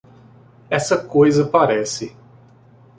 [0.67, 2.17] Essa coisa parece